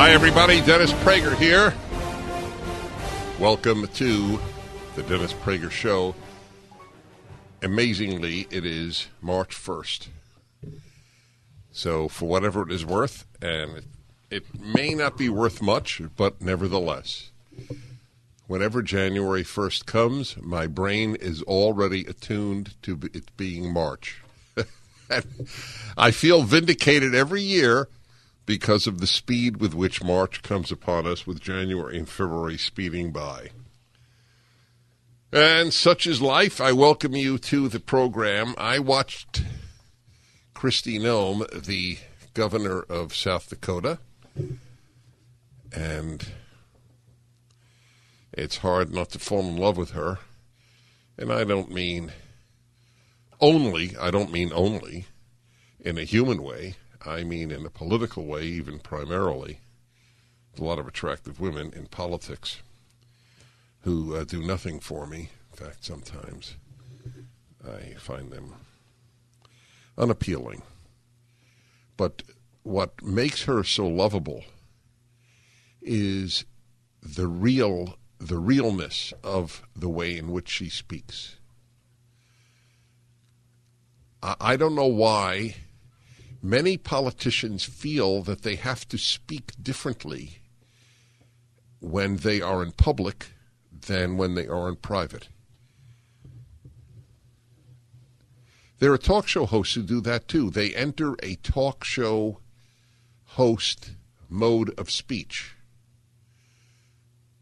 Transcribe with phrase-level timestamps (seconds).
[0.00, 0.62] Hi, everybody.
[0.62, 1.74] Dennis Prager here.
[3.38, 4.40] Welcome to
[4.94, 6.14] the Dennis Prager Show.
[7.60, 10.08] Amazingly, it is March 1st.
[11.70, 13.84] So, for whatever it is worth, and it,
[14.30, 17.30] it may not be worth much, but nevertheless,
[18.46, 24.22] whenever January 1st comes, my brain is already attuned to it being March.
[25.98, 27.90] I feel vindicated every year
[28.50, 33.12] because of the speed with which March comes upon us, with January and February speeding
[33.12, 33.50] by.
[35.32, 36.60] And such is life.
[36.60, 38.56] I welcome you to the program.
[38.58, 39.44] I watched
[40.52, 41.98] Kristi Noem, the
[42.34, 44.00] governor of South Dakota,
[45.72, 46.26] and
[48.32, 50.18] it's hard not to fall in love with her.
[51.16, 52.10] And I don't mean
[53.40, 55.06] only, I don't mean only
[55.78, 56.74] in a human way.
[57.04, 59.60] I mean in a political way, even primarily.
[60.58, 62.58] a lot of attractive women in politics
[63.82, 65.30] who uh, do nothing for me.
[65.52, 66.56] In fact, sometimes
[67.66, 68.54] I find them
[69.96, 70.62] unappealing.
[71.96, 72.22] But
[72.62, 74.44] what makes her so lovable
[75.82, 76.44] is
[77.02, 81.36] the real the realness of the way in which she speaks.
[84.22, 85.56] I, I don't know why
[86.42, 90.38] many politicians feel that they have to speak differently
[91.80, 93.28] when they are in public
[93.86, 95.28] than when they are in private.
[98.78, 100.50] There are talk show hosts who do that too.
[100.50, 102.40] They enter a talk show
[103.24, 103.90] host
[104.28, 105.54] mode of speech.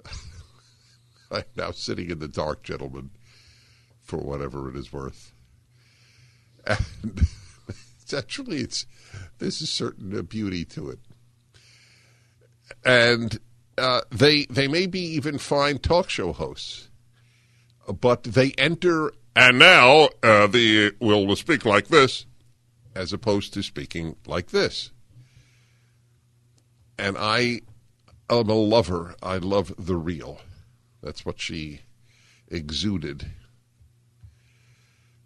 [1.31, 3.11] I'm now sitting in the dark, gentlemen,
[4.03, 5.33] for whatever it is worth.
[6.67, 7.21] And
[8.17, 8.87] actually it's
[9.39, 10.99] there's a certain beauty to it,
[12.85, 13.39] and
[13.77, 16.91] uh, they they may be even fine talk show hosts,
[18.01, 22.27] but they enter and now uh, the will speak like this,
[22.93, 24.91] as opposed to speaking like this.
[26.99, 27.61] And I
[28.29, 29.15] am a lover.
[29.23, 30.41] I love the real.
[31.05, 31.83] That's what she
[32.49, 33.31] exuded.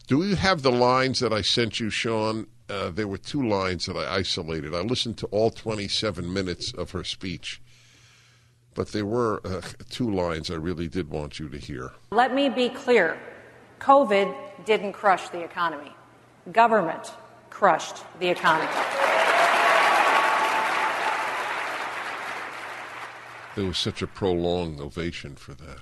[0.07, 2.49] Do you have the lines that I sent you, Sean?
[2.73, 4.75] Uh, there were two lines that I isolated.
[4.75, 7.61] I listened to all 27 minutes of her speech,
[8.73, 9.61] but there were uh,
[9.91, 11.93] two lines I really did want you to hear.
[12.13, 13.21] Let me be clear
[13.81, 15.93] COVID didn't crush the economy,
[16.51, 17.13] government
[17.51, 18.73] crushed the economy.
[23.55, 25.81] There was such a prolonged ovation for that.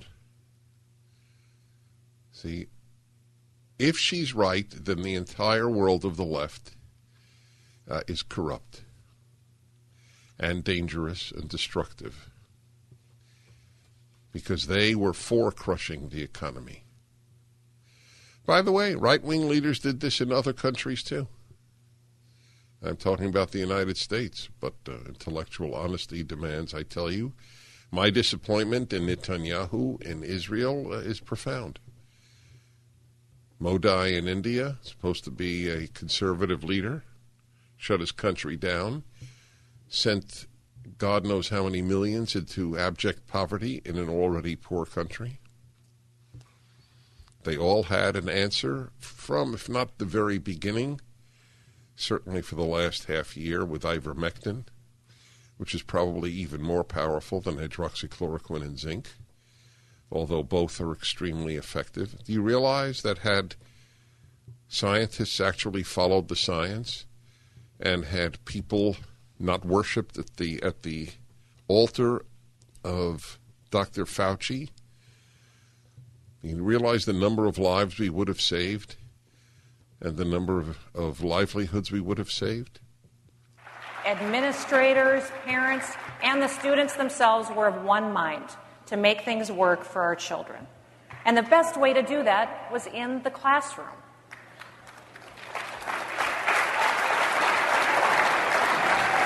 [2.33, 2.67] See,
[3.79, 6.75] if she's right, then the entire world of the left
[7.91, 8.83] uh, is corrupt
[10.39, 12.31] and dangerous and destructive
[14.33, 16.85] because they were for crushing the economy.
[18.47, 21.29] By the way, right wing leaders did this in other countries too.
[22.83, 27.35] I'm talking about the United States, but uh, intellectual honesty demands I tell you
[27.93, 31.79] my disappointment in Netanyahu in Israel uh, is profound.
[33.59, 37.05] Modi in India, supposed to be a conservative leader,
[37.81, 39.03] shut his country down,
[39.89, 40.47] sent
[40.99, 45.41] God knows how many millions into abject poverty in an already poor country.
[47.45, 51.01] They all had an answer from, if not the very beginning,
[51.97, 54.67] certainly for the last half year with ivermectin
[55.61, 59.11] which is probably even more powerful than hydroxychloroquine and zinc,
[60.11, 62.17] although both are extremely effective.
[62.25, 63.57] Do you realize that had
[64.69, 67.05] scientists actually followed the science
[67.81, 68.97] and had people
[69.39, 71.09] not worshipped at the at the
[71.69, 72.25] altar
[72.85, 73.39] of
[73.71, 74.05] Dr.
[74.05, 74.71] Fauci,
[76.43, 78.97] you realize the number of lives we would have saved
[80.01, 82.81] and the number of, of livelihoods we would have saved?
[84.07, 85.93] administrators, parents,
[86.23, 88.45] and the students themselves were of one mind
[88.87, 90.67] to make things work for our children.
[91.25, 93.89] And the best way to do that was in the classroom.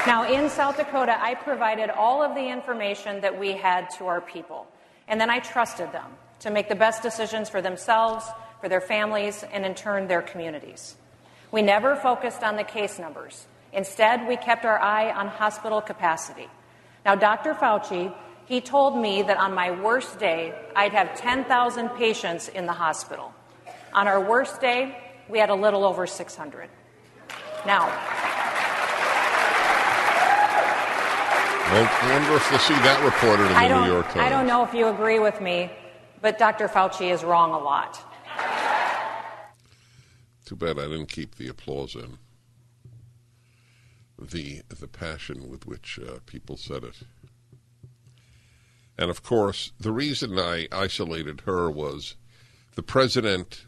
[0.06, 4.20] Now, in South Dakota, I provided all of the information that we had to our
[4.20, 4.66] people.
[5.08, 8.26] And then I trusted them to make the best decisions for themselves,
[8.60, 10.96] for their families, and in turn, their communities.
[11.50, 13.46] We never focused on the case numbers.
[13.72, 16.48] Instead, we kept our eye on hospital capacity.
[17.06, 17.54] Now, Dr.
[17.54, 18.14] Fauci,
[18.44, 23.32] he told me that on my worst day, I'd have 10,000 patients in the hospital.
[23.94, 24.98] On our worst day,
[25.30, 26.68] we had a little over 600.
[27.64, 27.88] Now,
[31.66, 34.18] I wonder if we'll see that reported in I the don't, New York Times.
[34.18, 35.70] I don't know if you agree with me,
[36.20, 36.68] but Dr.
[36.68, 37.98] Fauci is wrong a lot.
[40.44, 42.18] Too bad I didn't keep the applause in.
[44.20, 46.96] The the passion with which uh, people said it.
[48.98, 52.14] And of course, the reason I isolated her was
[52.74, 53.64] the president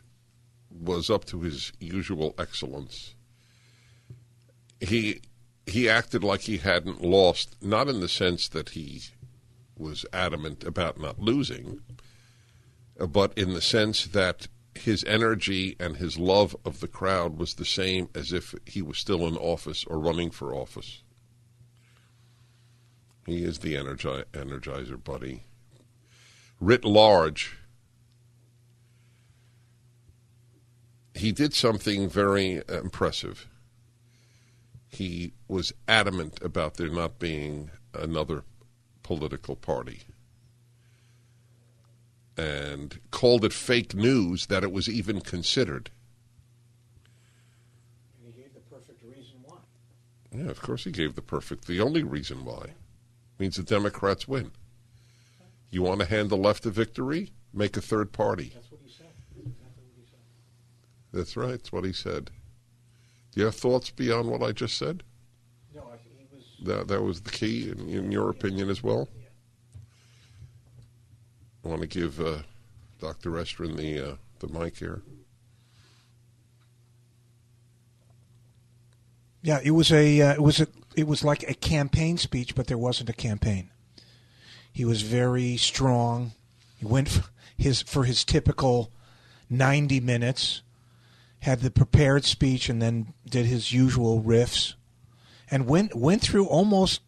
[0.70, 3.14] was up to his usual excellence.
[4.81, 5.22] He
[5.66, 9.02] he acted like he hadn't lost, not in the sense that he
[9.76, 11.80] was adamant about not losing,
[12.96, 17.64] but in the sense that his energy and his love of the crowd was the
[17.64, 21.02] same as if he was still in office or running for office.
[23.26, 25.44] He is the energi- energizer buddy.
[26.60, 27.58] Writ large,
[31.14, 33.48] he did something very impressive.
[34.88, 38.44] He was adamant about there not being another
[39.03, 40.03] political party
[42.37, 45.91] and called it fake news that it was even considered.
[48.19, 49.56] And he gave the perfect reason why.
[50.33, 52.75] Yeah, of course he gave the perfect, the only reason why.
[53.38, 54.53] Means the Democrats win.
[55.71, 57.33] You want to hand the left a victory?
[57.53, 58.53] Make a third party.
[58.55, 59.06] That's what he said.
[59.35, 61.19] That's exactly what he said.
[61.19, 62.31] That's right, that's what he said.
[63.37, 65.03] Do you have thoughts beyond what I just said?
[65.75, 66.43] No, I, he was.
[66.62, 69.11] That, that was the key, in, in your opinion as well?
[71.62, 72.38] I want to give uh,
[72.99, 73.33] Dr.
[73.33, 75.03] Estrin the, uh, the mic here.
[79.43, 80.67] Yeah, it was a uh, it was a
[80.97, 83.71] it was like a campaign speech, but there wasn't a campaign.
[84.73, 86.33] He was very strong.
[86.79, 87.25] He went for
[87.56, 88.91] his for his typical
[89.49, 90.62] ninety minutes,
[91.46, 94.75] had the prepared speech, and then did his usual riffs,
[95.48, 97.02] and went went through almost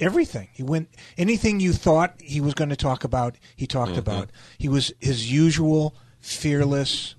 [0.00, 0.48] everything.
[0.54, 0.88] He went
[1.18, 3.36] anything you thought he was going to talk about.
[3.54, 4.30] He talked about.
[4.56, 7.14] He was his usual fearless,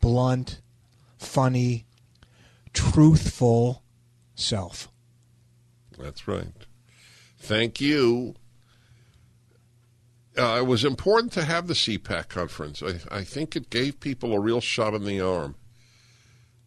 [0.00, 0.62] blunt,
[1.18, 1.84] funny,
[2.72, 3.82] truthful
[4.34, 4.88] self.
[5.98, 6.66] That's right.
[7.38, 8.36] Thank you.
[10.34, 12.82] Uh, it was important to have the CPAC conference.
[12.82, 15.56] I, I think it gave people a real shot in the arm.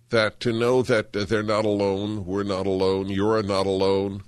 [0.10, 4.24] That to know that they're not alone, we're not alone, you're not alone.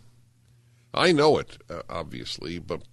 [0.94, 2.84] I know it, uh, obviously, but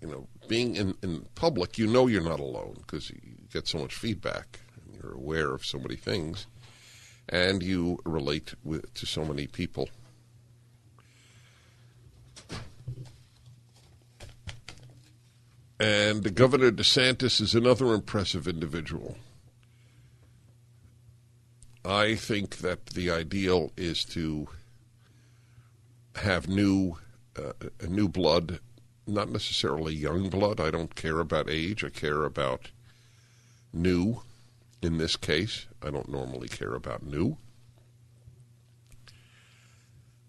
[0.00, 3.18] you know, being in, in public, you know you're not alone because you
[3.52, 6.46] get so much feedback and you're aware of so many things,
[7.28, 9.88] and you relate with, to so many people.
[15.80, 19.16] And Governor DeSantis is another impressive individual.
[21.84, 24.48] I think that the ideal is to
[26.16, 26.96] have new,
[27.36, 27.52] uh,
[27.86, 28.60] new blood,
[29.06, 30.60] not necessarily young blood.
[30.60, 31.84] I don't care about age.
[31.84, 32.70] I care about
[33.72, 34.22] new.
[34.80, 37.36] In this case, I don't normally care about new.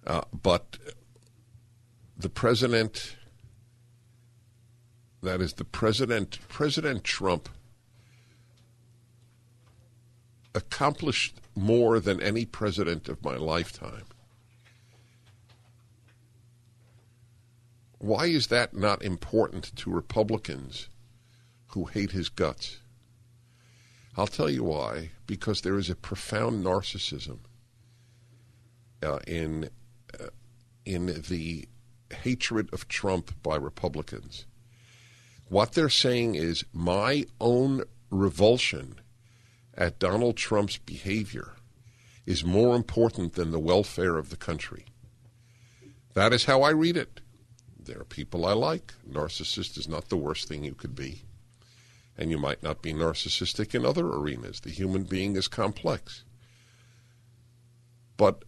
[0.05, 0.77] Uh, but
[2.17, 3.15] the president
[5.23, 7.49] that is the president president Trump
[10.53, 14.03] accomplished more than any president of my lifetime.
[17.97, 20.89] Why is that not important to Republicans
[21.67, 22.79] who hate his guts?
[24.17, 25.11] I'll tell you why.
[25.25, 27.39] Because there is a profound narcissism
[29.01, 29.69] uh, in
[30.19, 30.27] uh,
[30.85, 31.67] in the
[32.13, 34.45] hatred of Trump by Republicans.
[35.49, 38.99] What they're saying is my own revulsion
[39.77, 41.53] at Donald Trump's behavior
[42.25, 44.85] is more important than the welfare of the country.
[46.13, 47.21] That is how I read it.
[47.77, 48.93] There are people I like.
[49.07, 51.23] Narcissist is not the worst thing you could be.
[52.17, 54.61] And you might not be narcissistic in other arenas.
[54.61, 56.23] The human being is complex.
[58.17, 58.43] But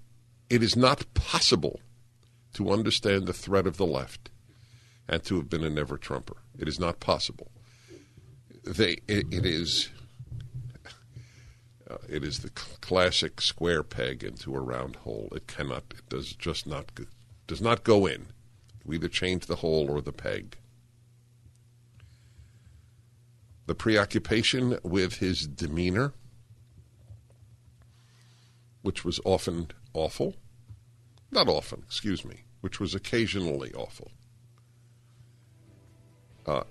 [0.49, 1.81] it is not possible
[2.53, 4.31] to understand the threat of the left
[5.07, 6.37] and to have been a never Trumper.
[6.57, 7.51] It is not possible.
[8.63, 9.89] they it, it is
[12.07, 15.29] it is the cl- classic square peg into a round hole.
[15.35, 15.83] It cannot.
[15.91, 16.91] It does just not
[17.47, 18.27] does not go in.
[18.85, 20.57] We either change the hole or the peg.
[23.65, 26.13] The preoccupation with his demeanor,
[28.81, 30.35] which was often awful,
[31.31, 34.11] not often, excuse me, which was occasionally awful.
[36.45, 36.63] Uh,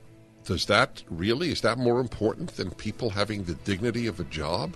[0.44, 4.74] does that really, is that more important than people having the dignity of a job?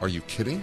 [0.00, 0.62] Are you kidding?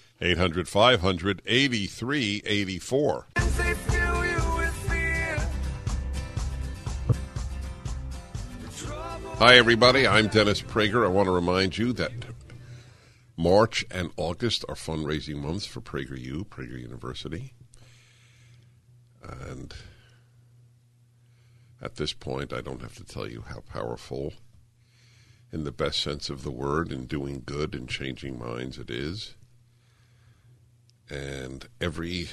[0.23, 3.27] 800 500 8384.
[9.39, 10.07] Hi, everybody.
[10.07, 11.03] I'm Dennis Prager.
[11.03, 12.11] I want to remind you that
[13.35, 17.55] March and August are fundraising months for PragerU, Prager University.
[19.23, 19.73] And
[21.81, 24.33] at this point, I don't have to tell you how powerful,
[25.51, 29.33] in the best sense of the word, in doing good and changing minds it is.
[31.11, 32.29] And every,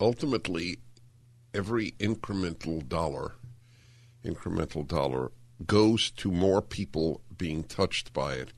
[0.00, 0.78] ultimately,
[1.54, 3.34] every incremental dollar,
[4.24, 5.30] incremental dollar
[5.64, 8.52] goes to more people being touched by it.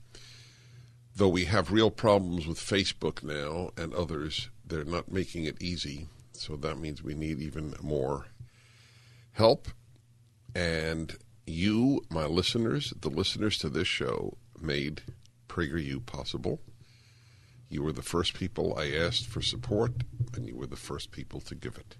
[1.15, 6.07] Though we have real problems with Facebook now and others, they're not making it easy.
[6.33, 8.25] So that means we need even more
[9.33, 9.67] help.
[10.55, 15.03] And you, my listeners, the listeners to this show, made
[15.47, 16.61] PragerU possible.
[17.69, 19.91] You were the first people I asked for support,
[20.35, 21.95] and you were the first people to give it.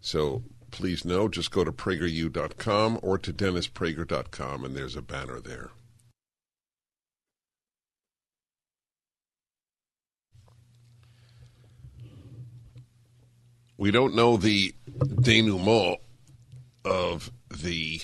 [0.00, 5.70] So please know, just go to prageru.com or to dennisprager.com, and there's a banner there.
[13.76, 14.74] We don't know the
[15.20, 15.98] denouement
[16.84, 18.00] of the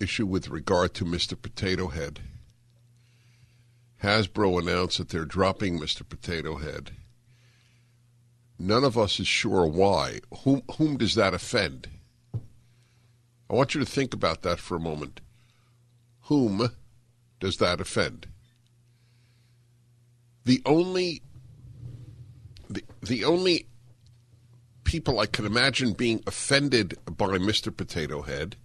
[0.00, 1.40] issue with regard to Mr.
[1.40, 2.20] Potato Head.
[4.02, 6.08] Hasbro announced that they're dropping Mr.
[6.08, 6.92] Potato Head.
[8.58, 10.20] None of us is sure why.
[10.44, 11.88] Whom, whom does that offend?
[12.34, 15.20] I want you to think about that for a moment.
[16.22, 16.70] Whom
[17.38, 18.26] does that offend?
[20.44, 21.22] The only
[22.68, 23.66] the, the only
[24.84, 27.76] people I can imagine being offended by Mr.
[27.76, 28.56] Potato Head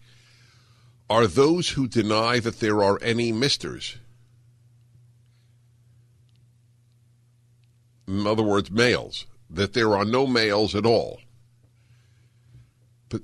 [1.10, 3.98] are those who deny that there are any misters.
[8.08, 11.20] In other words, males, that there are no males at all.
[13.10, 13.22] But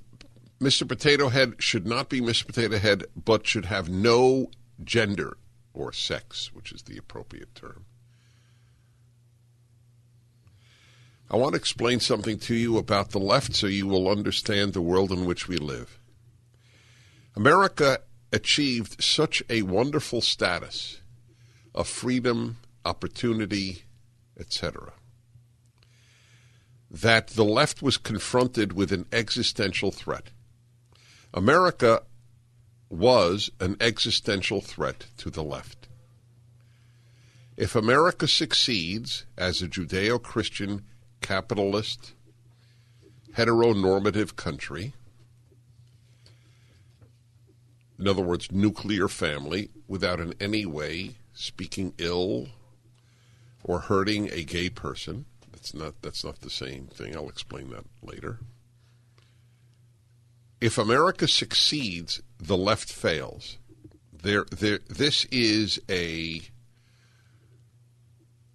[0.59, 0.87] Mr.
[0.87, 2.45] Potato Head should not be Mr.
[2.45, 4.51] Potato Head, but should have no
[4.83, 5.37] gender
[5.73, 7.85] or sex, which is the appropriate term.
[11.29, 14.81] I want to explain something to you about the left so you will understand the
[14.81, 15.97] world in which we live.
[17.35, 17.99] America
[18.31, 20.99] achieved such a wonderful status
[21.73, 23.85] of freedom, opportunity,
[24.43, 24.91] etc.,
[26.91, 30.29] that the left was confronted with an existential threat.
[31.33, 32.03] America
[32.89, 35.87] was an existential threat to the left.
[37.55, 40.83] If America succeeds as a Judeo Christian
[41.21, 42.13] capitalist,
[43.35, 44.93] heteronormative country,
[47.97, 52.49] in other words, nuclear family, without in any way speaking ill
[53.63, 55.25] or hurting a gay person.
[55.51, 57.15] That's not that's not the same thing.
[57.15, 58.39] I'll explain that later.
[60.59, 63.57] If America succeeds, the left fails.
[64.13, 64.79] There, there.
[64.87, 66.41] This is a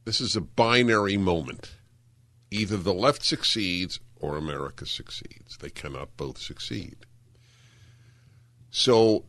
[0.05, 1.73] this is a binary moment.
[2.51, 5.59] Either the left succeeds or America succeeds.
[5.59, 6.97] They cannot both succeed.
[8.71, 9.25] So,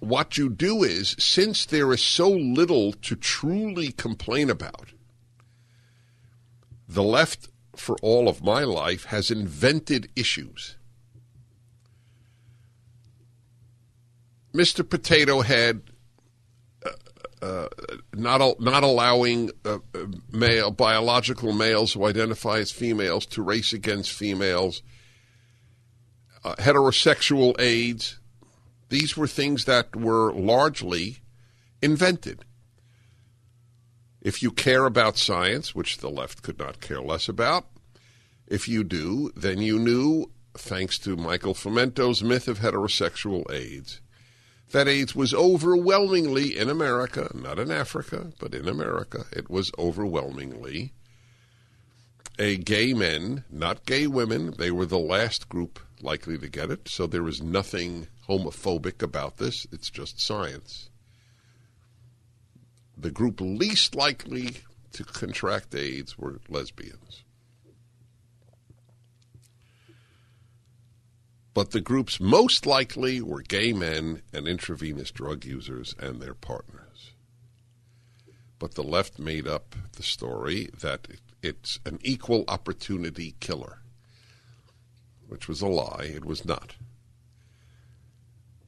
[0.00, 4.92] what you do is, since there is so little to truly complain about,
[6.88, 10.76] the left, for all of my life, has invented issues.
[14.52, 14.88] Mr.
[14.88, 15.82] Potato Head
[17.42, 17.68] uh,
[18.14, 19.98] not not allowing uh, uh,
[20.30, 24.82] male biological males who identify as females to race against females,
[26.44, 28.19] uh, heterosexual AIDS.
[28.90, 31.18] These were things that were largely
[31.80, 32.44] invented.
[34.20, 37.66] If you care about science, which the left could not care less about,
[38.48, 44.00] if you do, then you knew, thanks to Michael Fumento's myth of heterosexual AIDS,
[44.72, 50.92] that AIDS was overwhelmingly in America, not in Africa, but in America, it was overwhelmingly
[52.40, 54.54] a gay men, not gay women.
[54.56, 59.36] They were the last group likely to get it, so there is nothing homophobic about
[59.36, 59.66] this.
[59.70, 60.88] It's just science.
[62.96, 64.56] The group least likely
[64.92, 67.24] to contract AIDS were lesbians.
[71.52, 77.10] But the groups most likely were gay men and intravenous drug users and their partners.
[78.58, 81.06] But the left made up the story that
[81.42, 83.78] it's an equal opportunity killer,
[85.28, 86.10] which was a lie.
[86.14, 86.76] It was not.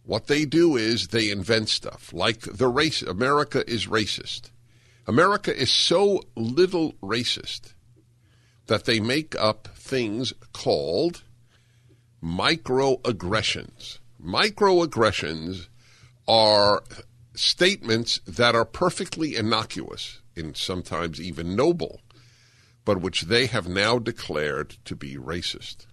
[0.04, 3.02] What they do is they invent stuff like the race.
[3.02, 4.50] America is racist.
[5.06, 7.74] America is so little racist
[8.66, 11.22] that they make up things called
[12.22, 13.98] microaggressions.
[14.24, 15.68] Microaggressions
[16.28, 16.82] are
[17.34, 22.00] statements that are perfectly innocuous and sometimes even noble,
[22.84, 25.86] but which they have now declared to be racist.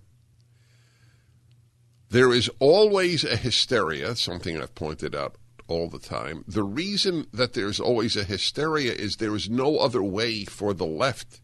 [2.10, 5.36] There is always a hysteria, something I've pointed out
[5.68, 6.44] all the time.
[6.48, 10.88] The reason that there's always a hysteria is there is no other way for the
[10.88, 11.42] left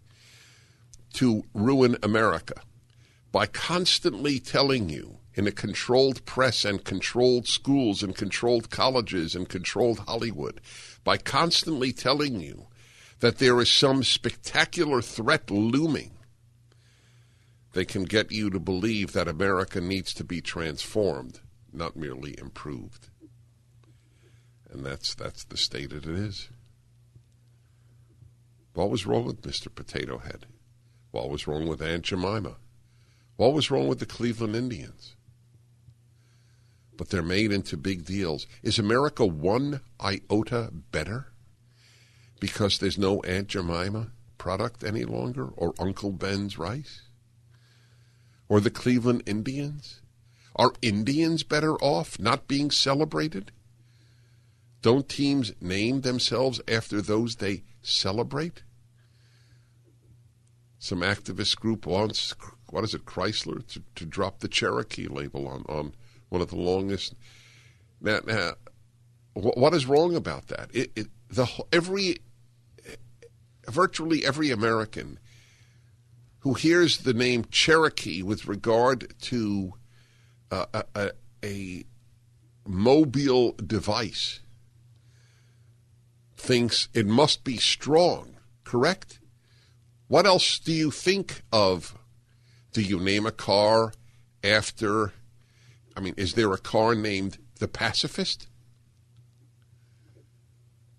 [1.13, 2.55] to ruin America
[3.31, 9.49] by constantly telling you in a controlled press and controlled schools and controlled colleges and
[9.49, 10.61] controlled Hollywood,
[11.03, 12.67] by constantly telling you
[13.25, 16.11] that there is some spectacular threat looming,
[17.73, 21.39] they can get you to believe that America needs to be transformed,
[21.73, 23.09] not merely improved.
[24.69, 26.49] And that's that's the state that it is.
[28.75, 29.73] What was wrong with Mr.
[29.73, 30.45] Potato Head?
[31.09, 32.57] What was wrong with Aunt Jemima?
[33.37, 35.15] What was wrong with the Cleveland Indians?
[36.95, 38.45] But they're made into big deals.
[38.61, 41.31] Is America one iota better
[42.39, 47.03] because there's no Aunt Jemima product any longer or Uncle Ben's rice?
[48.47, 50.01] Or the Cleveland Indians?
[50.55, 53.51] Are Indians better off not being celebrated?
[54.81, 58.63] Don't teams name themselves after those they celebrate?
[60.77, 62.35] Some activist group wants
[62.69, 65.93] what is it, Chrysler, to, to drop the Cherokee label on, on
[66.29, 67.15] one of the longest.
[68.01, 68.53] Now, now
[69.35, 70.69] what is wrong about that?
[70.73, 72.19] It, it, the every
[73.69, 75.19] virtually every American
[76.39, 79.73] who hears the name Cherokee with regard to
[80.51, 81.11] uh, a, a,
[81.43, 81.83] a
[82.65, 84.39] mobile device
[86.37, 89.19] thinks it must be strong, correct?
[90.07, 91.97] What else do you think of
[92.71, 93.93] do you name a car
[94.43, 95.13] after?
[95.97, 98.47] I mean, is there a car named the Pacifist?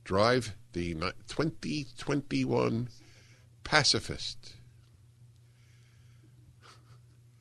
[0.07, 2.89] Drive the 2021
[3.65, 4.55] Pacifist.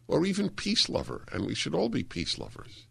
[0.08, 2.88] Or even peace lover, and we should all be peace lovers.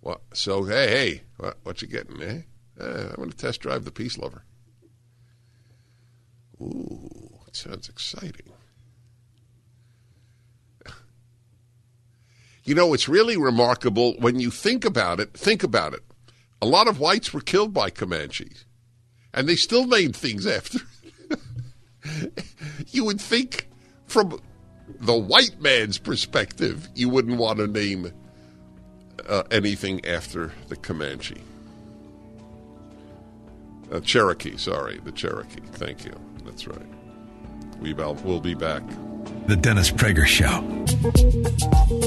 [0.00, 0.20] What?
[0.34, 2.42] So hey, hey, what, what you getting, eh?
[2.78, 4.44] I'm going to test drive the peace lover.
[6.60, 8.52] Ooh, it sounds exciting.
[12.64, 15.32] You know, it's really remarkable when you think about it.
[15.32, 16.02] Think about it.
[16.62, 18.66] A lot of whites were killed by Comanches,
[19.34, 20.78] and they still named things after.
[22.86, 23.68] you would think,
[24.06, 24.40] from
[25.00, 28.12] the white man's perspective, you wouldn't want to name
[29.28, 31.42] uh, anything after the Comanche.
[33.90, 35.60] Uh, Cherokee, sorry, the Cherokee.
[35.72, 36.14] Thank you.
[36.44, 36.86] That's right.
[37.80, 38.84] We will be back.
[39.46, 40.62] The Dennis Prager Show.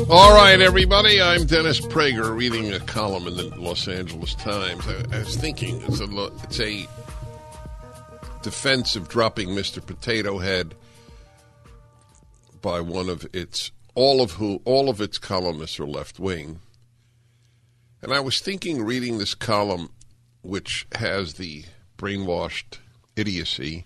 [0.10, 1.21] All right, everybody.
[1.21, 4.88] I'm Dennis Prager, reading a column in the Los Angeles Times.
[4.88, 6.88] I, I was thinking it's a it's a
[8.41, 9.86] defense of dropping Mr.
[9.86, 10.76] Potato Head
[12.62, 16.60] by one of its all of who all of its columnists are left wing,
[18.02, 19.89] And I was thinking, reading this column,
[20.41, 21.65] which has the
[21.98, 22.78] brainwashed
[23.15, 23.86] idiocy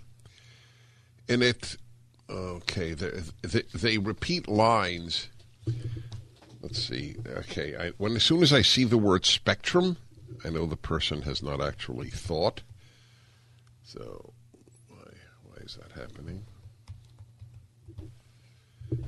[1.28, 1.78] in it.
[2.30, 3.12] Okay, they,
[3.74, 5.30] they, repeat lines.
[6.62, 7.16] Let's see.
[7.28, 9.98] Okay, I, when as soon as I see the word spectrum,
[10.46, 12.62] I know the person has not actually thought.
[13.84, 14.34] So,
[14.90, 15.12] why
[15.44, 16.46] why is that happening?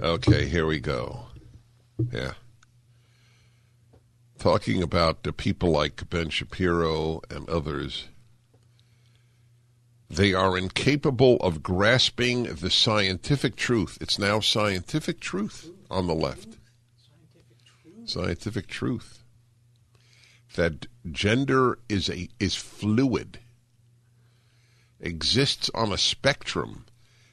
[0.02, 1.26] Okay, here we go.
[2.12, 2.34] Yeah.
[4.40, 8.08] Talking about the people like Ben Shapiro and others,
[10.12, 13.98] they are incapable of grasping the scientific truth.
[14.02, 16.58] It's now scientific truth on the left.
[18.06, 19.24] Scientific truth.
[20.56, 23.40] That gender is a is fluid,
[25.00, 26.86] exists on a spectrum,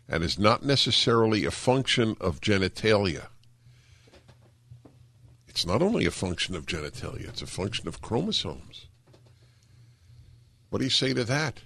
[0.09, 3.27] and is not necessarily a function of genitalia.
[5.49, 8.87] It's not only a function of genitalia, it's a function of chromosomes.
[10.71, 11.63] What do you say to that?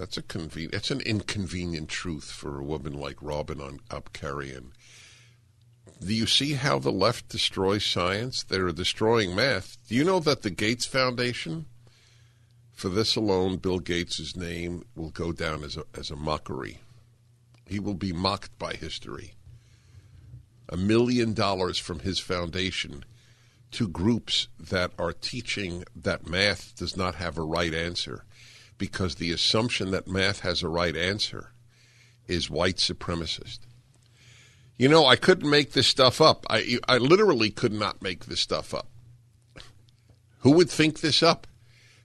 [0.00, 3.80] That's a conven- That's an inconvenient truth for a woman like Robin on.
[6.00, 8.42] Do you see how the left destroys science?
[8.42, 9.76] They're destroying math.
[9.86, 11.66] Do you know that the Gates Foundation,
[12.72, 16.78] for this alone, Bill Gates' name will go down as a, as a mockery.
[17.66, 19.34] He will be mocked by history.
[20.70, 23.04] A million dollars from his foundation
[23.72, 28.24] to groups that are teaching that math does not have a right answer
[28.80, 31.52] because the assumption that math has a right answer
[32.26, 33.58] is white supremacist.
[34.78, 36.46] You know, I couldn't make this stuff up.
[36.48, 38.88] I, I literally could not make this stuff up.
[40.38, 41.46] Who would think this up?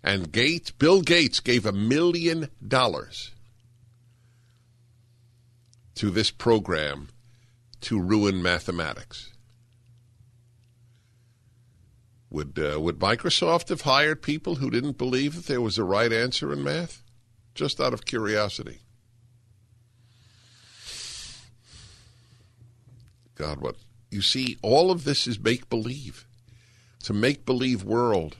[0.03, 3.31] And Gates, Bill Gates gave a million dollars
[5.95, 7.07] to this program
[7.81, 9.31] to ruin mathematics.
[12.35, 16.11] Would uh, would Microsoft have hired people who didn't believe that there was a right
[16.11, 17.01] answer in math?
[17.53, 18.81] Just out of curiosity.
[23.35, 23.77] God, what
[24.11, 26.27] you see, all of this is make believe.
[26.99, 28.35] It's a make believe world.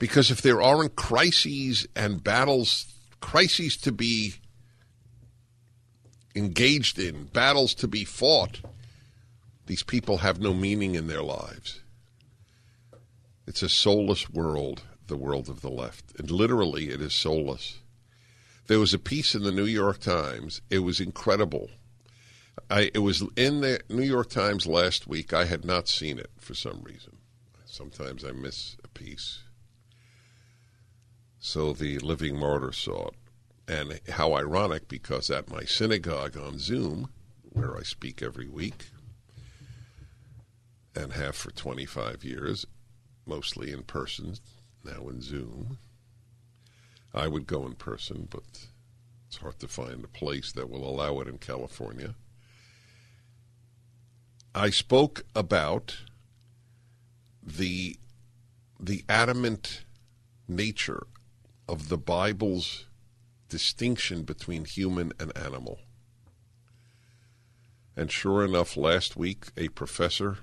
[0.00, 4.34] Because if there aren't crises and battles, crises to be
[6.34, 8.62] engaged in, battles to be fought,
[9.66, 11.82] these people have no meaning in their lives.
[13.48, 16.12] It's a soulless world, the world of the left.
[16.18, 17.78] And literally, it is soulless.
[18.66, 20.60] There was a piece in the New York Times.
[20.68, 21.70] It was incredible.
[22.68, 25.32] I, it was in the New York Times last week.
[25.32, 27.16] I had not seen it for some reason.
[27.64, 29.44] Sometimes I miss a piece.
[31.40, 33.14] So the living martyr saw it.
[33.66, 37.08] And how ironic, because at my synagogue on Zoom,
[37.40, 38.88] where I speak every week
[40.94, 42.66] and have for 25 years,
[43.28, 44.34] mostly in person,
[44.84, 45.78] now in Zoom,
[47.14, 48.66] I would go in person, but
[49.26, 52.14] it's hard to find a place that will allow it in California.
[54.54, 55.98] I spoke about
[57.42, 57.96] the
[58.80, 59.84] the adamant
[60.46, 61.06] nature
[61.68, 62.86] of the Bible's
[63.48, 65.80] distinction between human and animal.
[67.96, 70.38] And sure enough, last week a professor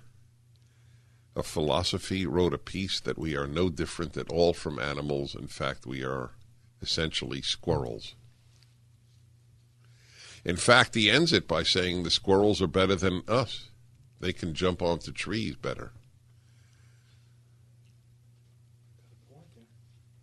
[1.35, 5.35] of philosophy wrote a piece that we are no different at all from animals.
[5.35, 6.31] In fact, we are
[6.81, 8.15] essentially squirrels.
[10.45, 13.69] In fact, he ends it by saying the squirrels are better than us.
[14.19, 15.91] They can jump onto trees better.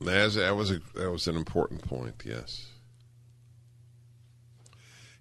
[0.00, 2.22] That was a, that was an important point.
[2.24, 2.66] Yes,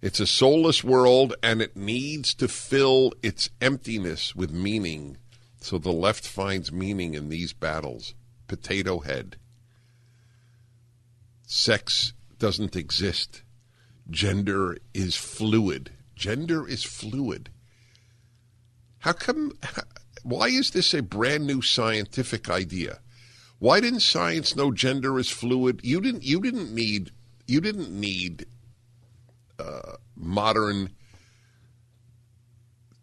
[0.01, 5.17] it's a soulless world, and it needs to fill its emptiness with meaning.
[5.61, 8.15] So the left finds meaning in these battles.
[8.47, 9.37] Potato head.
[11.45, 13.43] Sex doesn't exist.
[14.09, 15.91] Gender is fluid.
[16.15, 17.49] Gender is fluid.
[18.99, 19.53] How come?
[20.23, 22.99] Why is this a brand new scientific idea?
[23.59, 25.81] Why didn't science know gender is fluid?
[25.83, 26.23] You didn't.
[26.23, 27.11] You didn't need.
[27.47, 28.47] You didn't need
[29.59, 30.89] uh, modern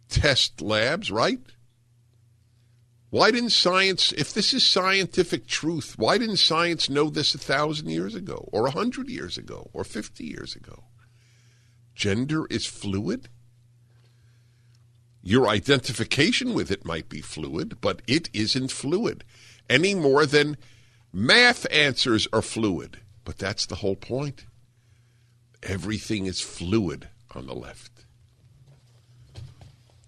[0.09, 1.39] test labs, right?
[3.09, 7.89] Why didn't science, if this is scientific truth, why didn't science know this a thousand
[7.89, 10.83] years ago, or a hundred years ago, or fifty years ago?
[11.95, 13.29] Gender is fluid.
[15.23, 19.23] Your identification with it might be fluid, but it isn't fluid
[19.69, 20.57] any more than
[21.11, 22.97] math answers are fluid.
[23.25, 24.45] But that's the whole point.
[25.61, 28.05] Everything is fluid on the left,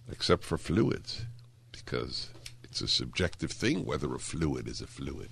[0.09, 1.25] except for fluids,
[1.71, 2.29] because
[2.71, 5.31] It's a subjective thing whether a fluid is a fluid.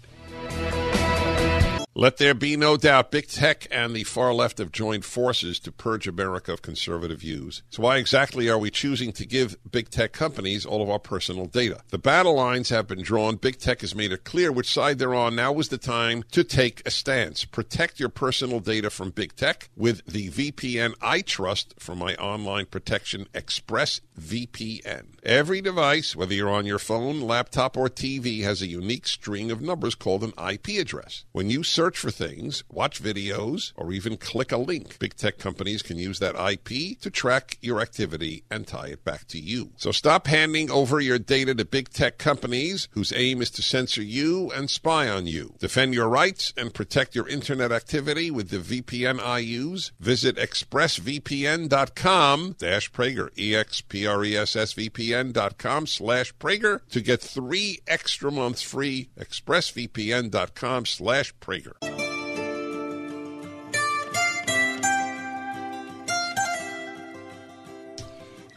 [1.99, 5.69] Let there be no doubt, big tech and the far left have joined forces to
[5.69, 7.61] purge America of conservative views.
[7.71, 11.45] So, why exactly are we choosing to give big tech companies all of our personal
[11.45, 11.81] data?
[11.89, 13.35] The battle lines have been drawn.
[13.35, 15.35] Big tech has made it clear which side they're on.
[15.35, 17.43] Now is the time to take a stance.
[17.43, 22.67] Protect your personal data from big tech with the VPN I trust for my online
[22.67, 25.15] protection, Express VPN.
[25.23, 29.61] Every device, whether you're on your phone, laptop, or TV, has a unique string of
[29.61, 31.25] numbers called an IP address.
[31.33, 35.81] When you search for things, watch videos, or even click a link, big tech companies
[35.81, 39.71] can use that IP to track your activity and tie it back to you.
[39.77, 44.01] So stop handing over your data to big tech companies whose aim is to censor
[44.01, 45.55] you and spy on you.
[45.59, 49.91] Defend your rights and protect your internet activity with the VPN I use.
[49.99, 59.09] Visit expressvpn.com dash Prager, E-X-P-R-E-S-S-V-P-N.com slash Prager to get three extra months free.
[59.19, 61.73] expressvpn.com slash Prager.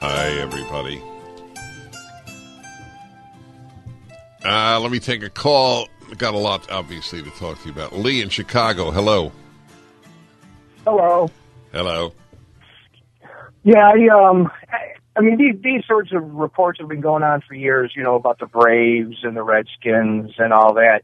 [0.02, 1.00] Hi, everybody.
[4.44, 5.86] Uh, let me take a call.
[6.18, 7.96] Got a lot, obviously, to talk to you about.
[7.96, 8.90] Lee in Chicago.
[8.90, 9.30] Hello.
[10.84, 11.30] Hello.
[11.70, 12.12] Hello.
[13.62, 17.40] Yeah, I, um, I, I mean, these, these sorts of reports have been going on
[17.46, 21.02] for years, you know, about the Braves and the Redskins and all that.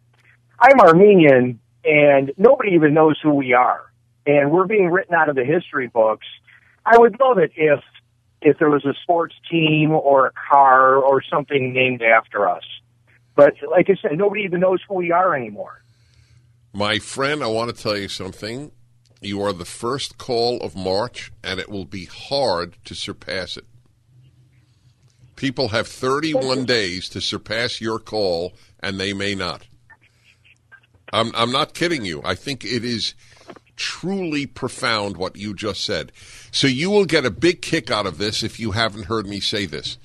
[0.59, 3.91] I'm Armenian, and nobody even knows who we are.
[4.27, 6.27] And we're being written out of the history books.
[6.85, 7.81] I would love it if,
[8.43, 12.65] if there was a sports team or a car or something named after us.
[13.35, 15.83] But like I said, nobody even knows who we are anymore.
[16.73, 18.73] My friend, I want to tell you something.
[19.21, 23.65] You are the first call of March, and it will be hard to surpass it.
[25.35, 29.67] People have 31 days to surpass your call, and they may not.
[31.13, 32.21] I'm, I'm not kidding you.
[32.25, 33.15] I think it is
[33.77, 36.13] truly profound what you just said.
[36.51, 39.41] So you will get a big kick out of this if you haven't heard me
[39.41, 39.99] say this.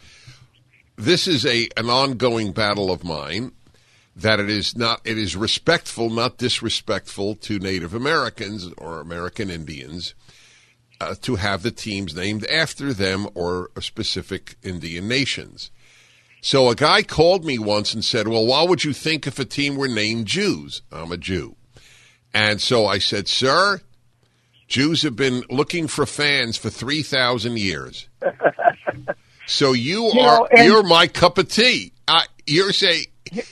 [0.96, 3.52] This is a an ongoing battle of mine
[4.16, 10.14] that it is not it is respectful, not disrespectful to Native Americans or American Indians
[11.02, 15.72] uh, to have the teams named after them or specific Indian nations.
[16.46, 19.46] So a guy called me once and said, "Well, why would you think if a
[19.46, 21.56] team were named Jews?" I'm a Jew,
[22.34, 23.80] and so I said, "Sir,
[24.68, 28.08] Jews have been looking for fans for three thousand years."
[29.46, 31.92] So you, You are know, and- you're my cup of tea.
[32.08, 33.08] I, you're saying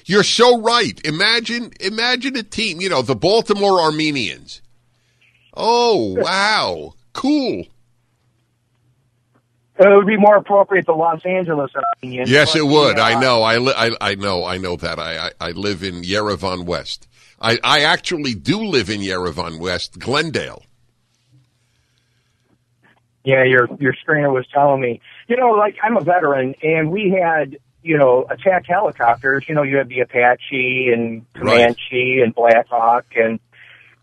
[0.06, 1.00] you're so right.
[1.06, 4.62] Imagine imagine a team, you know, the Baltimore Armenians.
[5.54, 6.94] Oh, wow.
[7.12, 7.66] Cool.
[9.82, 12.30] It would be more appropriate the Los Angeles Armenians.
[12.30, 12.98] Yes, but, it would.
[12.98, 13.42] yeah, I know.
[13.42, 14.46] I, li- I I know.
[14.46, 15.00] I know that.
[15.00, 17.08] I I, I live in Yerevan West.
[17.40, 20.64] I I actually do live in Yerevan West, Glendale.
[23.24, 25.02] Yeah, your your screener was telling me.
[25.28, 29.46] You know, like I'm a veteran, and we had you know attack helicopters.
[29.48, 33.40] You know, you had the Apache and Comanche and Black Hawk, and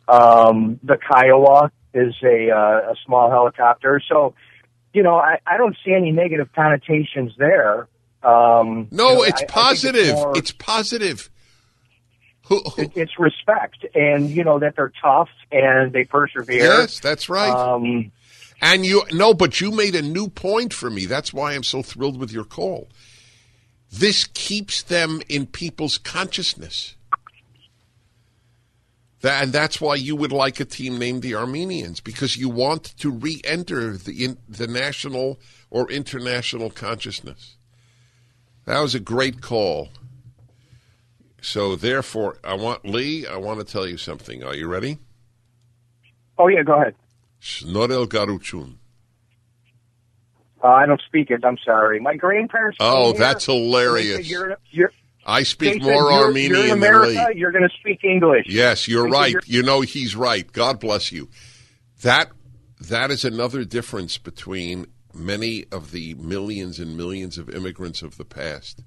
[0.08, 4.00] um, the Kiowa is a uh, a small helicopter.
[4.08, 4.34] So,
[4.92, 7.88] you know, I, I don't see any negative connotations there.
[8.22, 10.14] Um, No, you know, it's I- I think positive.
[10.14, 11.30] more- it's positive.
[12.46, 16.56] Who, who, it, it's respect, and you know that they're tough and they persevere.
[16.64, 17.50] yes, that's right.
[17.50, 18.10] Um,
[18.62, 21.04] And you no, but you made a new point for me.
[21.04, 22.88] That's why I'm so thrilled with your call.
[23.92, 26.96] This keeps them in people's consciousness.
[29.20, 32.84] That, and that's why you would like a team named the Armenians because you want
[32.98, 37.56] to re-enter the in, the national or international consciousness.
[38.64, 39.88] That was a great call.
[41.40, 43.26] So therefore, I want Lee.
[43.26, 44.44] I want to tell you something.
[44.44, 44.98] Are you ready?
[46.38, 46.94] oh yeah, go ahead.
[47.40, 48.74] Snorel Garuchun.
[50.62, 51.44] Uh, I don't speak it.
[51.44, 52.00] I'm sorry.
[52.00, 52.78] My grandparents.
[52.80, 54.16] Oh, here, that's they hilarious.
[54.16, 54.92] said, You're, you're,
[55.28, 57.26] I speak said, more you're, Armenian you're in than America.
[57.32, 57.38] Lee.
[57.38, 58.46] You're going to speak English.
[58.48, 59.32] Yes, you're right.
[59.32, 60.50] you're- You know he's right.
[60.50, 61.28] God bless you.
[62.02, 62.30] That
[62.80, 68.24] that is another difference between many of the millions and millions of immigrants of the
[68.24, 68.82] past.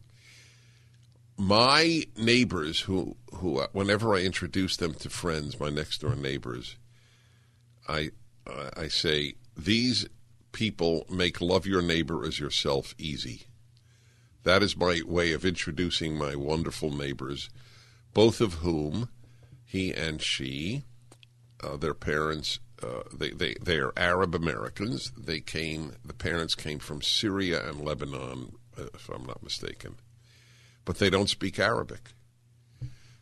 [1.37, 6.77] My neighbors, who who uh, whenever I introduce them to friends, my next door neighbors,
[7.87, 8.11] I
[8.77, 10.07] I say these
[10.51, 13.43] people make love your neighbor as yourself easy.
[14.43, 17.49] That is my way of introducing my wonderful neighbors,
[18.13, 19.09] both of whom,
[19.63, 20.83] he and she,
[21.63, 25.11] uh, their parents, uh, they, they, they are Arab Americans.
[25.15, 29.95] They came, the parents came from Syria and Lebanon, uh, if I'm not mistaken.
[30.85, 32.11] but they don't speak Arabic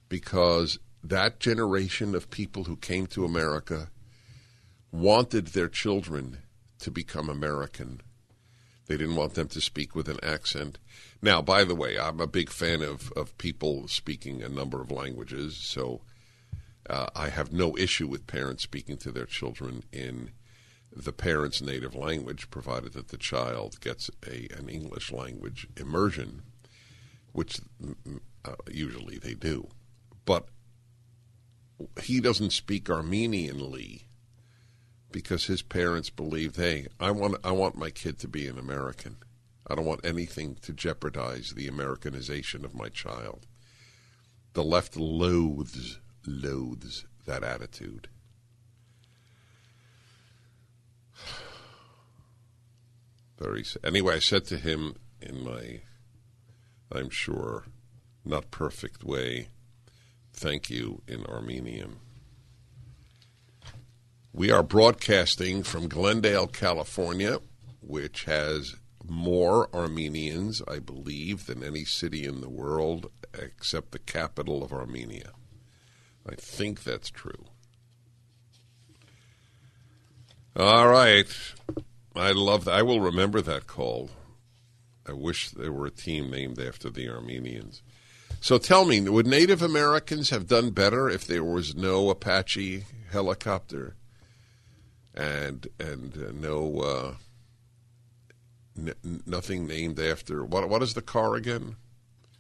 [0.07, 3.89] because that generation of people who came to America
[4.91, 6.39] wanted their children
[6.79, 8.01] to become American.
[8.87, 10.79] They didn't want them to speak with an accent.
[11.21, 14.91] Now, by the way, I'm a big fan of, of people speaking a number of
[14.91, 16.01] languages, so
[16.89, 20.31] uh, I have no issue with parents speaking to their children in
[20.95, 26.41] the parent's native language, provided that the child gets a an English language immersion,
[27.31, 27.59] which
[28.43, 29.67] uh, usually they do.
[30.25, 30.47] But
[32.01, 34.03] he doesn't speak Armenianly
[35.11, 39.17] because his parents believed, hey, I want I want my kid to be an American.
[39.69, 43.45] I don't want anything to jeopardize the Americanization of my child.
[44.53, 48.07] The left loathes loathes that attitude.
[53.37, 55.81] Very anyway, I said to him in my,
[56.91, 57.65] I'm sure,
[58.25, 59.49] not perfect way,
[60.33, 61.97] thank you in Armenian.
[64.33, 67.39] We are broadcasting from Glendale, California,
[67.81, 68.75] which has
[69.07, 75.31] more Armenians, I believe, than any city in the world except the capital of Armenia.
[76.27, 77.45] I think that's true.
[80.55, 81.27] All right.
[82.15, 82.73] I love that.
[82.73, 84.09] I will remember that call.
[85.07, 87.81] I wish there were a team named after the Armenians.
[88.41, 93.95] So tell me, would Native Americans have done better if there was no Apache helicopter
[95.13, 97.13] and and uh, no uh,
[98.87, 100.69] n- nothing named after what?
[100.69, 101.75] What is the car again?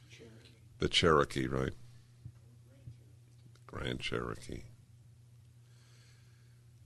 [0.09, 0.49] Cherokee.
[0.79, 1.73] The Cherokee, right?
[3.67, 4.63] Grand Cherokee,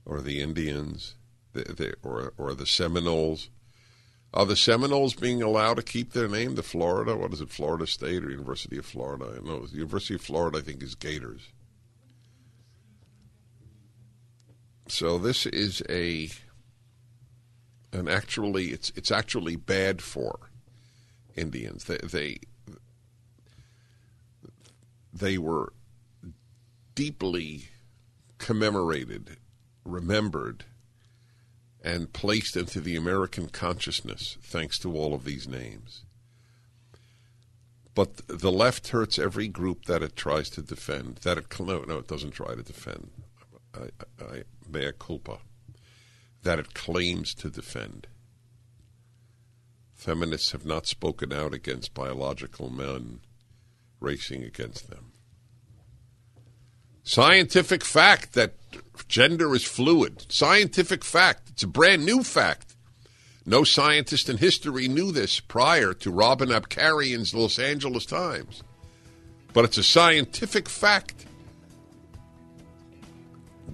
[0.04, 1.14] or the Indians,
[1.52, 3.48] the, the, or or the Seminoles.
[4.32, 6.56] Are the Seminoles being allowed to keep their name?
[6.56, 9.38] The Florida, what is it, Florida State or University of Florida?
[9.44, 11.52] No, the University of Florida, I think, is Gators.
[14.88, 16.28] So this is a
[17.94, 20.50] an actually it's it's actually bad for
[21.36, 21.84] Indians.
[21.84, 22.38] They they
[25.12, 25.72] they were
[26.94, 27.68] deeply
[28.38, 29.38] commemorated,
[29.84, 30.64] remembered,
[31.82, 36.02] and placed into the American consciousness thanks to all of these names.
[37.94, 41.18] But the left hurts every group that it tries to defend.
[41.18, 43.10] That it no, no, it doesn't try to defend.
[43.72, 45.38] I, I, mea culpa.
[46.44, 48.06] That it claims to defend.
[49.94, 53.20] Feminists have not spoken out against biological men
[53.98, 55.12] racing against them.
[57.02, 58.54] Scientific fact that
[59.08, 60.30] gender is fluid.
[60.30, 61.48] Scientific fact.
[61.48, 62.76] It's a brand new fact.
[63.46, 68.62] No scientist in history knew this prior to Robin Abcarian's Los Angeles Times.
[69.54, 71.26] But it's a scientific fact.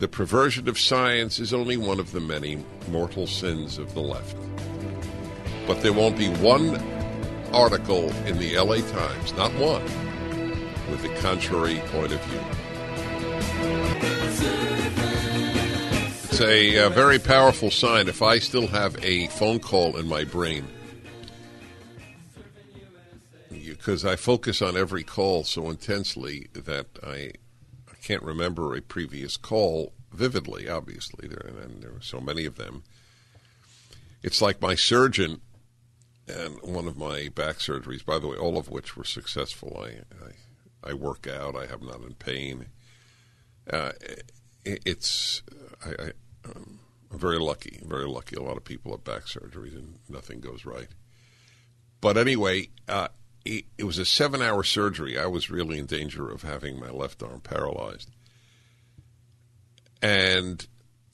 [0.01, 4.35] The perversion of science is only one of the many mortal sins of the left.
[5.67, 6.83] But there won't be one
[7.53, 9.83] article in the LA Times, not one,
[10.91, 12.41] with a contrary point of view.
[16.31, 20.25] It's a, a, very powerful sign if I still have a phone call in my
[20.25, 20.67] brain.
[23.51, 27.33] Because I focus on every call so intensely that I
[28.11, 32.83] can't remember a previous call vividly, obviously, there, and there were so many of them.
[34.21, 35.41] It's like my surgeon
[36.27, 39.81] and one of my back surgeries, by the way, all of which were successful.
[39.81, 42.67] I, I, I work out, I have not in pain.
[43.73, 45.43] Uh, it, it's
[45.87, 46.11] I, I,
[46.47, 46.81] am
[47.13, 48.35] very lucky, very lucky.
[48.35, 50.89] A lot of people have back surgeries and nothing goes right.
[52.01, 53.09] But anyway, uh,
[53.45, 55.19] it, was a seven-hour surgery.
[55.19, 58.11] I was really in danger of having my left arm paralyzed,
[60.03, 60.67] and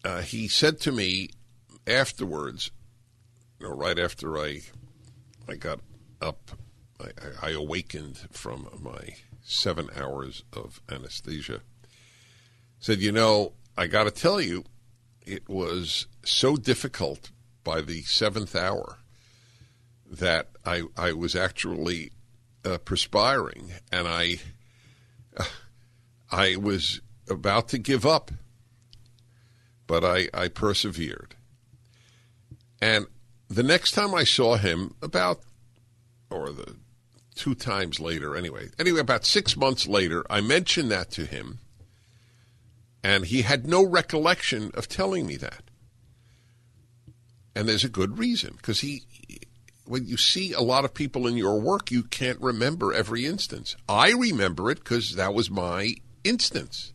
[0.05, 1.31] uh, he said to me
[1.87, 2.71] afterwards,
[3.59, 4.63] you know, right after I
[5.49, 5.81] I got
[6.21, 6.51] up,
[7.01, 11.61] I, I awakened from my seven hours of anesthesia
[12.81, 14.65] said, You know, I got to tell you,
[15.25, 17.31] it was so difficult
[17.65, 18.99] by the seventh hour
[20.09, 22.13] that I, I was actually
[22.67, 24.37] uh, perspiring and I,
[26.31, 28.31] I was about to give up,
[29.87, 31.37] but I, I persevered.
[32.81, 33.07] And
[33.49, 35.41] the next time I saw him, about,
[36.31, 36.77] or the
[37.35, 41.61] two times later, anyway, anyway, about six months later, I mentioned that to him
[43.05, 45.63] and he had no recollection of telling me that.
[47.55, 49.05] And there's a good reason because he
[49.87, 53.77] when you see a lot of people in your work, you can't remember every instance.
[53.89, 56.93] I remember it because that was my instance.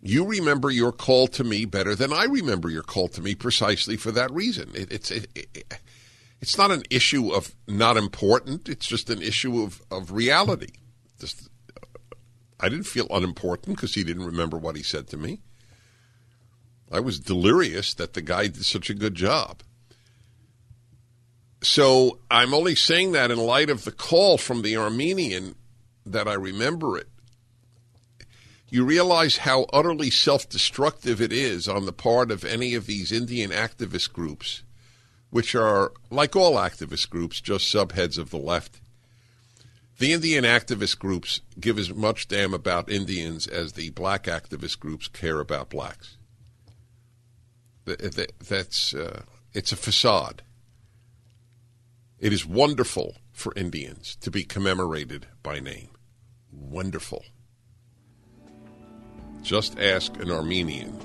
[0.00, 3.96] You remember your call to me better than I remember your call to me precisely
[3.96, 4.70] for that reason.
[4.74, 5.80] It, it's it, it,
[6.40, 8.68] it's not an issue of not important.
[8.68, 10.72] It's just an issue of, of reality.
[11.18, 11.48] Just,
[12.60, 15.40] I didn't feel unimportant because he didn't remember what he said to me.
[16.90, 19.62] I was delirious that the guy did such a good job.
[21.60, 25.56] So I'm only saying that in light of the call from the Armenian
[26.06, 27.08] that I remember it.
[28.70, 33.10] You realize how utterly self destructive it is on the part of any of these
[33.10, 34.62] Indian activist groups,
[35.30, 38.80] which are, like all activist groups, just subheads of the left.
[39.98, 45.08] The Indian activist groups give as much damn about Indians as the black activist groups
[45.08, 46.16] care about blacks.
[47.84, 49.22] That's uh,
[49.54, 50.42] it's a facade.
[52.20, 55.90] It is wonderful for Indians to be commemorated by name.
[56.50, 57.24] Wonderful.
[59.42, 60.98] Just ask an Armenian.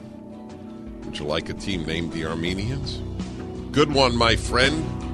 [1.05, 2.99] Would you like a team named the Armenians?
[3.71, 5.12] Good one, my friend.